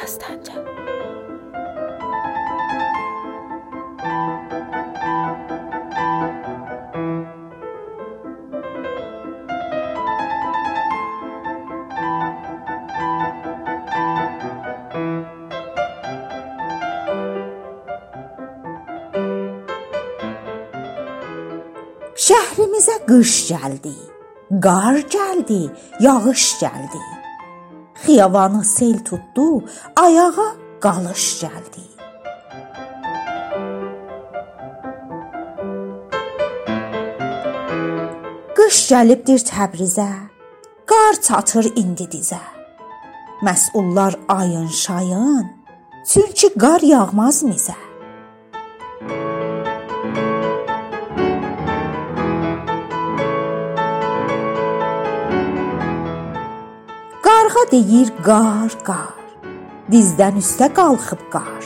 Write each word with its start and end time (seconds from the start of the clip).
Səstəncə. 0.00 0.56
Şəhrimizə 22.16 22.96
qış 23.04 23.34
gəldi, 23.50 23.92
qar 24.64 24.96
gəldi, 25.12 25.62
yağış 26.00 26.46
gəldi. 26.64 27.19
Xiyavanı 28.04 28.64
sel 28.64 28.98
tutdu, 29.04 29.64
ayağa 29.96 30.48
qalış 30.80 31.24
gəldi. 31.42 31.84
Qış 38.56 38.76
gəlibdir 38.92 39.40
Təbrizə, 39.50 40.10
qar 40.90 41.14
çatır 41.26 41.66
indi 41.82 42.06
dizə. 42.14 42.42
Məsullar 43.46 44.14
ayın 44.28 44.68
şayın, 44.68 45.46
çünki 46.10 46.48
qar 46.62 46.80
yağmaz 46.80 47.42
mizə. 47.42 47.89
Qarğa 57.50 57.70
deyir 57.70 58.10
qar, 58.26 58.72
qar. 58.86 59.22
Dizdən 59.90 60.36
üstə 60.38 60.68
qalxıb 60.74 61.22
qar. 61.32 61.64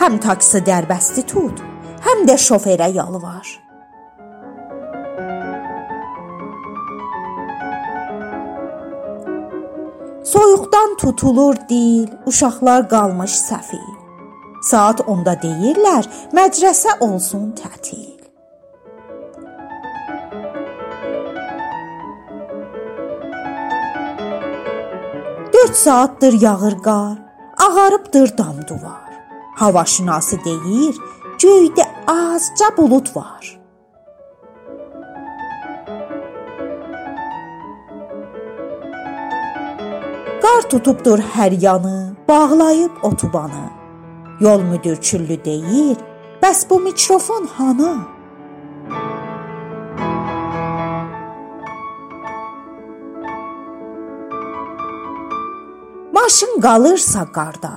Həm 0.00 0.18
taksi 0.20 0.60
dərbəsti 0.66 1.24
tut, 1.30 1.62
həm 2.04 2.26
də 2.28 2.34
şoferə 2.46 2.90
yalvar. 2.92 3.46
Soyuqdan 10.32 10.96
tutulur 11.00 11.56
dil, 11.70 12.12
uşaqlar 12.28 12.84
qalmış 12.92 13.40
səfil. 13.48 13.88
Saat 14.70 15.00
10-da 15.08 15.38
deyirlər, 15.46 16.12
mədrəsə 16.36 17.00
olsun 17.08 17.54
tətil. 17.56 18.17
4 25.66 25.76
saatdır 25.76 26.40
yağır 26.40 26.78
qar, 26.78 27.18
ağarıbdır 27.56 28.38
dam 28.38 28.56
duvar. 28.68 29.12
Havaşünası 29.54 30.36
deyir, 30.44 30.96
göydə 31.38 31.86
azca 32.06 32.76
bulud 32.76 33.16
var. 33.16 33.60
Qar 40.42 40.62
tutubdur 40.70 41.18
hər 41.18 41.64
yanı, 41.64 42.16
bağlayıb 42.28 42.90
otubanı. 43.02 43.70
Yol 44.40 44.60
müdür 44.60 44.96
küllü 44.96 45.44
deyir, 45.44 45.96
bəs 46.42 46.70
bu 46.70 46.80
mikrofon 46.80 47.46
hanı? 47.46 48.17
Maşın 56.28 56.58
qalırsa 56.60 57.22
qarda, 57.36 57.70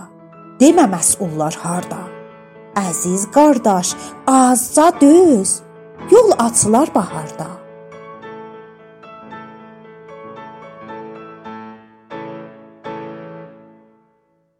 demə 0.59 0.83
məsullar 0.91 1.55
harda. 1.63 1.99
Əziz 2.81 3.21
qardaş, 3.35 3.93
azca 4.27 4.87
döz, 5.01 5.51
yol 6.11 6.33
açılar 6.45 6.91
baharda. 6.95 7.47